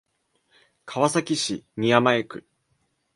[0.87, 2.43] 川崎市宮前区